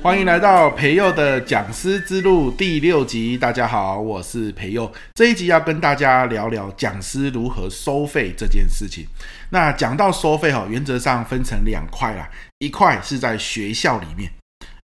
[0.00, 3.36] 欢迎来到培祐的讲师之路第六集。
[3.36, 4.88] 大家好，我是培祐。
[5.12, 9.04] 这一集要跟大家聊聊讲师如何收费这件事情。
[9.50, 14.30] 那讲到收费哈，原则上分成两块啦，一块是在学校里面，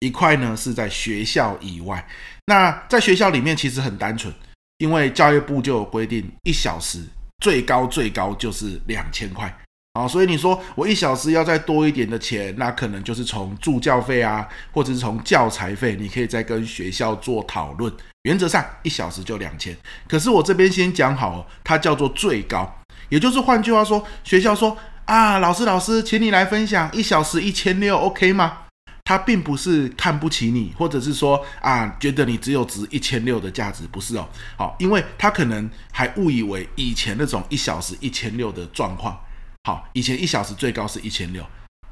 [0.00, 2.08] 一块呢是在学校以外。
[2.46, 4.32] 那在学校里面其实很单纯，
[4.79, 7.00] 因为教育部就有规定，一小时
[7.40, 9.54] 最高最高就是两千块。
[9.95, 17.93] 好，所以你说我一小时要再多一点的钱，那可能就是从助教费啊，或者是从教材费，你可以再跟学校做讨论。
[18.22, 19.76] 原则上一小时就两千，
[20.08, 28.61] 可是我这边先讲好，它叫做最高，也就是换句话说，学校说啊，老师老师，请你来分享一小时一千六，OK 吗？
[29.04, 34.27] 他并不是看不起你，或者是说啊，觉得你只有值一千六的价值，不是哦。
[34.56, 39.20] 好，因为他可能还误以为以前那种一小时一千六的状况。
[39.64, 41.47] 好，以前一小时最高是一千六，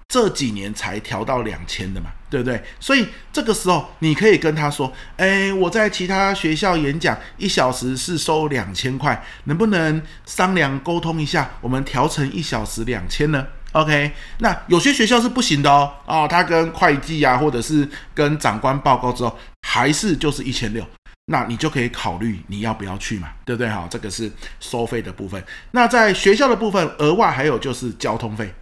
[0.09, 2.61] 这几年才调到两千的嘛，对不对？
[2.81, 20.85] 所以这个时候你可以跟他说：“哎，我在其他学校演讲，一小时是收两千块，能不能商量沟通一下，我们调成一小时两千呢？”OK，那有些学校是不行的哦，哦，他跟会计啊，或者是跟长官报告之后，还是就是一千六。
[21.33, 23.69] 那你就可以考虑你要不要去嘛，对不对？
[23.69, 25.43] 好，这个是收费的部分。
[25.71, 28.53] 那在学校的部分，额外还有就是交通费。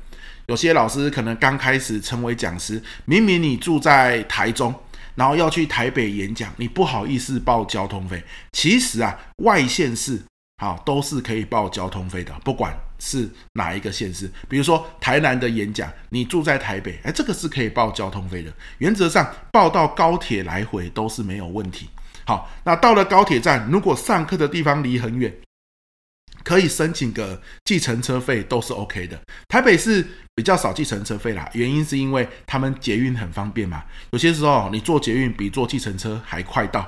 [0.49, 4.75] 有些老师可能刚开始成为讲师，明明你住在台中，
[5.15, 8.23] 然后要去台北演讲，你不好意思报交通费。
[8.53, 10.21] 其实啊，外县市
[10.63, 14.31] 好都是可以报交通费的，不管是哪一个县市。
[14.47, 18.53] 比如说台南的演讲，你住在台北，哎，这个是可以报交通费的。
[18.77, 21.89] 原则上报到高铁来回都是没有问题。
[22.29, 25.35] 好，那到了高铁站，如果上课的地方离很远，
[26.45, 29.19] 可以申请个计程车费都是 OK 的。
[29.49, 33.83] 台北是比较少计程车费啦，原因是因为他们捷运很方便嘛。
[34.11, 36.83] 有些时候你坐捷运比坐计程车还快到，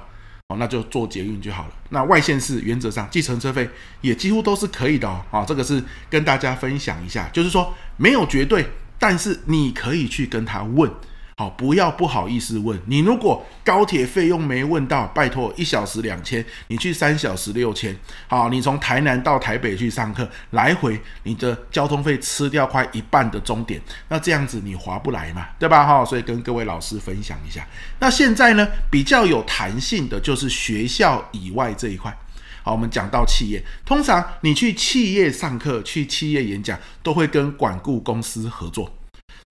[0.49, 1.73] 哦，那就坐捷运就好了。
[1.89, 3.67] 那外县市原则上计程车费
[4.03, 5.25] 也几乎都是可以的哦。
[5.31, 8.67] 啊，这个是跟大家分享一下，就是说没有绝对，
[8.99, 10.93] 但是你可以去跟他问。
[11.41, 12.99] 好，不要不好意思问你。
[12.99, 17.97] 如果高铁费用没问到，拜托一小时两千，你去三小时六千。
[18.29, 25.87] 好，你从台南到台北去上课，来回你的交通费吃掉快一半的终点，那这样子你划不来嘛，对吧？
[25.87, 27.67] 哈，所以跟各位老师分享一下。
[28.01, 32.15] 那现在呢，比较有弹性的就是学校以外这一块。
[32.63, 38.93] 好，我们讲到企业，通常你去企业上课、去企业演讲，都会跟管顾公司合作。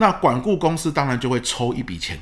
[0.00, 2.18] 那管顾公司当然就会抽一笔钱，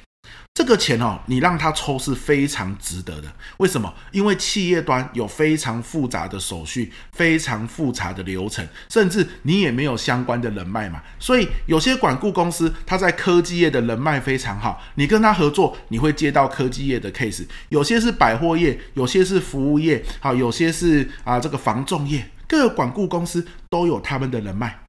[0.53, 3.33] 这个钱哦，你让他抽是非常值得的。
[3.59, 3.95] 为什么？
[4.11, 11.01] 因为企业端有非常复杂的手续，非常复杂的流程，甚至你也没有相关的人脉嘛。
[11.21, 17.47] 所以有些管顾公司，他在科技业的人脉非常好，你跟他合作，你会接到科技业的 case。
[17.69, 24.81] 有些是百货业，有些是服务业，好，有些是啊这个房仲业，各个管顾公司都有他们的人脉，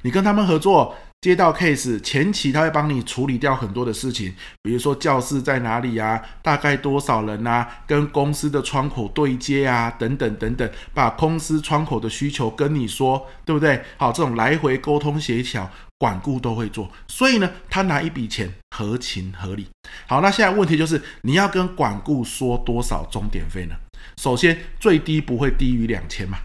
[0.00, 0.96] 你跟他们合作。
[1.20, 13.82] 接到 case 前期，他会帮你处理掉很多的事情，比如说教室在哪里啊，大概多少人啊，跟公司的窗口对接啊，等等等等，把公司窗口的需求跟你说，对不对？
[13.96, 15.68] 好，这种来回沟通协调，
[15.98, 19.66] 管顾都会做，所以呢，他拿一笔钱合情合理。
[20.06, 23.74] 好，那现在问题就是你要跟管顾说多少钟点费呢？
[24.16, 26.38] 首先最低不会低于两千嘛。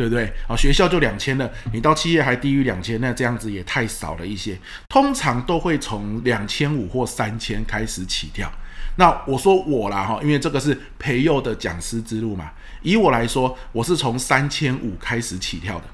[0.00, 0.32] 对不对？
[0.48, 4.58] 好，学校就两千了，你到企业还低于两千，那这样子也太少了一些。
[4.88, 8.50] 通常都会从两千五或三千开始起跳。
[8.96, 12.50] 那我说我啦哈，因为这个是培幼的讲师之路嘛。
[12.80, 15.84] 以我来说，我是从三千五开始起跳的。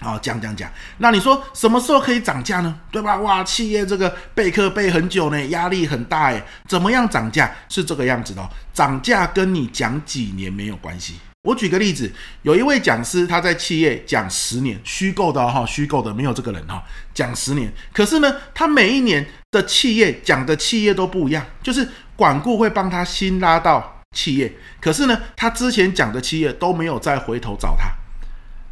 [0.00, 0.68] 好，讲讲讲。
[0.98, 2.80] 那你说什么时候可以涨价呢？
[2.90, 3.16] 对吧？
[3.18, 6.42] 哇，企业这个备课备很久呢，压力很大诶。
[6.66, 7.48] 怎么样涨价？
[7.68, 8.50] 是这个样子的哦。
[8.74, 11.14] 涨价跟你讲几年没有关系。
[11.48, 17.72] 我举个例子，有一位讲师，他在企业讲十年，虚构的哈，虚构的，没有这个人哈，讲十年。
[17.90, 27.92] 可是呢，他每一年的企业讲的企业都不一样，就是管顾会帮他新拉到企业，可是呢，他之前讲的企业都没有再回头找他，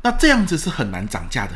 [0.02, 1.52] 那这样子是很难涨价的。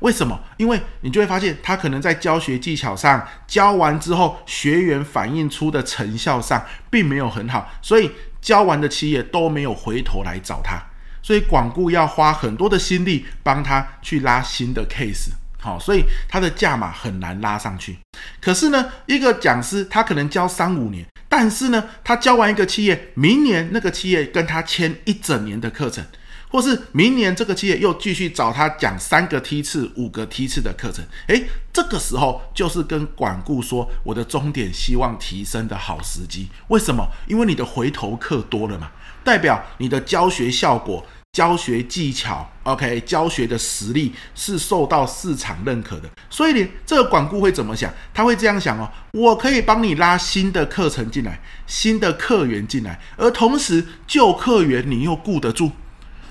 [0.00, 0.40] 为什么？
[0.56, 8.10] 因为你就会发现，他可能在教学技巧上教完之后，学员反映出的成效上并没有很好，所以。
[8.38, 10.80] 教完的企业都没有回头来找他，
[11.20, 17.98] 所以广顾要花很多的心力帮他去拉新的 case，好，所以他的价码很难拉上去。
[18.40, 26.04] 可是呢，一个讲师他可能教三五年，但是呢，他教完一个企业，明年那个企业跟他签一整年的课程，
[26.48, 36.48] 或是明年这个企业又继续找他讲三个梯次、五个梯次的课程，诶，这个时候就是跟管顾说我的终点希望提升的好时机。
[36.68, 37.08] 为什么？
[37.26, 38.90] 因为你的回头客多了嘛，
[39.24, 41.04] 代表你的教学效果。
[41.32, 47.92] 教学技巧，OK，教学的实力是受到市场认可的，所以呢，这个管顾会怎么想？
[48.14, 55.72] 他会这样想哦，我可以帮你拉新的课程进来，新的客源进来，而同时旧客源你又顾得住，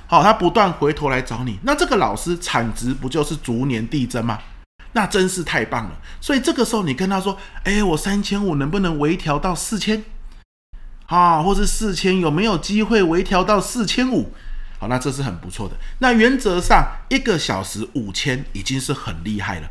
[0.07, 4.39] 好，他不断回头来找你，那这个老师产值不就是逐年递增吗？
[4.93, 5.91] 那真是太棒了。
[6.21, 10.03] 所以这个时候你跟他说，哎，我三千五能不能微调到四千？
[11.07, 14.31] 啊，或是四千有没有机会微调到四千五？
[14.79, 15.75] 好，那这是很不错的。
[15.99, 19.69] 那原则上一个小时五千已经是很厉害了。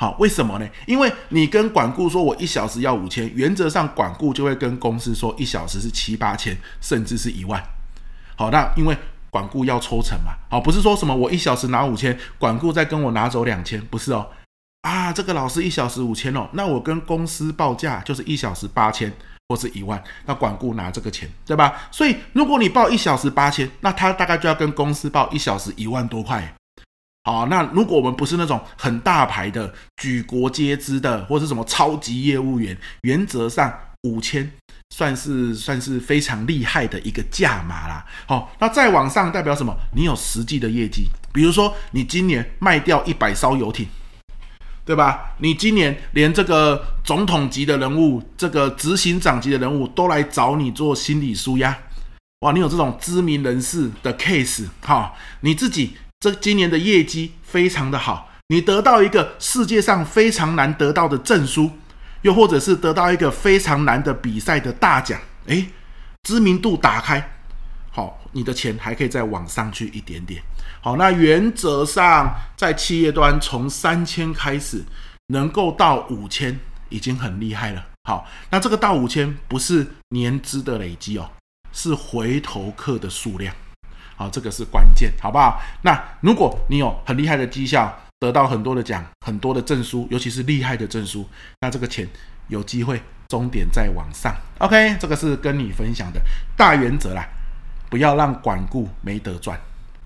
[0.00, 0.68] 好，为什么呢？
[0.86, 7.62] 因为你跟管顾说我一小时要五千，原则上管顾就会跟公司说一小时是七八千，甚至是一万。
[8.34, 8.96] 好，那因为
[9.32, 10.36] 管顾要抽成嘛。
[10.48, 14.28] 好，不是说什么我一小时拿五千，管顾再跟我拿走两千，不是哦。
[14.82, 19.12] 啊，这个老师一小时五千哦，那我跟公司报价就是一小时八千。
[19.48, 21.86] 或是一万，那管顾拿这个钱，对吧？
[21.90, 26.54] 所以如果你报一小时八千，那他大概就要跟公司报一小时一万多块。
[27.24, 34.50] 好，那如果我们不是那种很大牌的、举国皆知的，或是什么超级业务员，原则上五千
[34.92, 38.04] 算是算是非常厉害的一个价码啦。
[38.26, 39.74] 好，那再往上代表什么？
[39.96, 43.88] 你有实际的业绩，比如说你今年卖掉一百艘游艇。
[44.84, 45.36] 对吧？
[45.38, 51.78] 你今年连这个总统级的人物、这个执行长级的人物都来找你做心理舒压，
[52.40, 52.50] 哇！
[52.50, 55.12] 你有这种知名人士的 case，哈，
[55.42, 61.70] 你自己这今年的业绩非常的好，你得到一个世界上非常难得到的证书，
[62.22, 65.68] 又或者是得到一个非常难的比赛的大奖，诶，
[66.22, 67.30] 知名度打开，
[67.90, 70.42] 好，你的钱还可以再往上去一点点。
[70.80, 74.82] 好，那原则上在企业端从三千开始，
[75.28, 76.58] 能够到五千
[76.88, 77.86] 已经很厉害了。
[78.04, 81.30] 好，那这个到五千不是年资的累积哦，
[81.72, 83.54] 是回头客的数量。
[84.16, 85.60] 好，这个是关键，好不好？
[85.82, 91.28] 那如果你有很厉害的绩效，得到很多的奖、很多的证书，尤其是厉害的证书，
[91.60, 92.08] 那这个钱
[92.46, 94.32] 有机会终点再往上。
[94.58, 96.22] OK，这个是跟你分享的
[96.56, 97.26] 大原则啦，
[97.90, 99.58] 不要让管顾没得赚。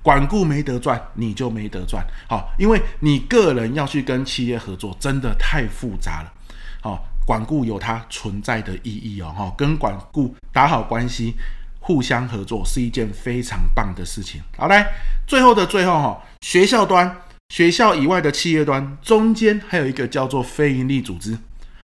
[0.03, 2.03] 管顾没得赚，你就没得赚。
[2.27, 6.33] 好，因为你个人要去跟企业合作，真的太复杂了。
[6.81, 9.35] 好，管顾有它存在的意义哦。
[9.37, 11.35] 哈，跟管顾打好关系，
[11.81, 14.41] 互相合作是一件非常棒的事情。
[14.57, 14.91] 好，来，
[15.27, 17.15] 最后的最后哈，学校端、
[17.49, 21.39] 学校以外的企业端，中间还有一个叫做非营利组织，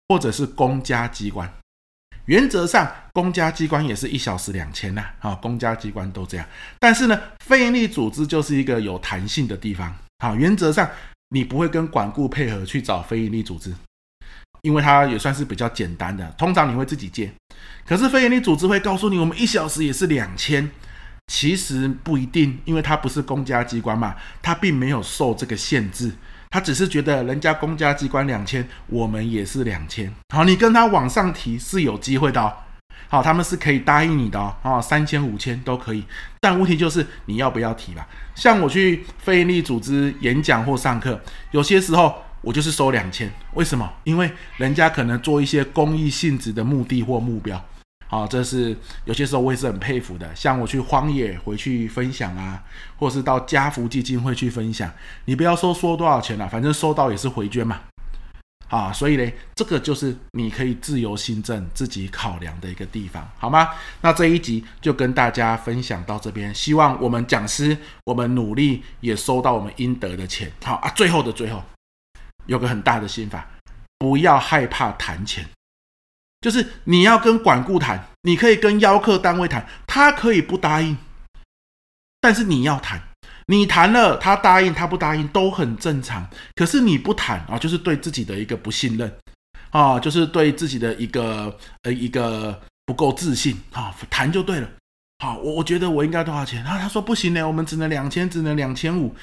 [0.09, 1.51] 或者是公家机关。
[2.25, 6.45] 原则上，公家机关也是一小时两千呐，啊，公家机关都这样。
[6.79, 10.89] 但是呢，非营利组织就是一个有弹性的地方，好，原则上
[11.29, 13.73] 你不会跟管顾配合去找非营利组织，
[14.61, 17.29] 因为它也算是比较简单的，通常你会自己借。
[17.85, 20.71] 可是非营利组织会告诉你，我们一小时也是两千，
[21.27, 26.11] 其实不一定，因为它不是公家机关嘛，它并没有受这个限制。
[26.49, 30.13] 他只是觉得人家公家机关两千，我们也是两千。
[30.29, 32.53] 好，你跟他往上提是有机会的哦。
[33.09, 34.55] 好，他们是可以答应你的哦。
[34.61, 36.03] 哦，三千、五千都可以。
[36.39, 38.07] 但问题就是你要不要提吧？
[38.35, 41.19] 像我去非营利组织演讲或上课，
[41.49, 43.31] 有些时候我就是收两千。
[43.55, 43.91] 为什么？
[44.03, 47.59] 因为人家可能做一些公益性质的目的或目标。
[48.13, 50.35] 好，这是有些时候我也是很佩服的。
[50.35, 52.63] 像我去荒野回去分享啊，
[52.95, 54.91] 或是到家福基金会去分享，
[55.25, 57.81] 你不要说收多少钱了，反正收到也是回捐嘛。
[58.69, 63.69] 啊，所以呢，这个就是你可以自由心证、自己考量的一个地方，好吗？
[64.01, 70.51] 那这一集就跟大家分享到这边，希望我们讲师我们努力也收到我们应得的钱。
[70.63, 71.63] 好啊，最后的最后，
[72.45, 73.47] 有个很大的心法，
[73.97, 75.43] 不要害怕谈钱。
[76.43, 80.97] 就是你要跟管顾谈，你可以跟邀客单位谈，他可以不答应，
[82.19, 83.01] 但是你要谈，
[83.47, 86.29] 你谈了，他答应，他不答应都很正常。
[86.53, 89.09] 可是你不谈啊，就是对自己的一个不信任
[89.69, 94.69] 啊，就是对自己的一个呃一个不够自信啊，谈就对了。
[95.19, 96.79] 好，我我觉得我应该多少钱然啊？
[96.79, 99.15] 他说不行呢，我们只能两千，只能两千五，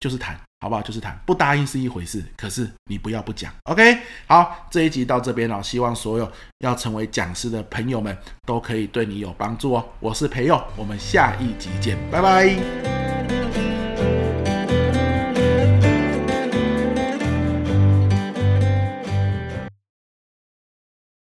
[0.00, 0.40] 就是谈。
[0.62, 0.80] 好不好？
[0.80, 3.98] 就是谈，不答应是一回事，可是你不要不讲，OK？
[4.28, 8.16] 好，这一集到这边了，希望所有要成为讲师的朋友们
[8.46, 9.84] 都可以对你有帮助哦。
[9.98, 13.71] 我是培佑，我们下一集见，拜拜。